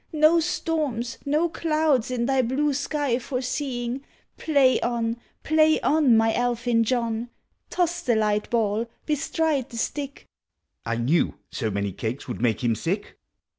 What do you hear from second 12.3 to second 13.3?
make him sick!)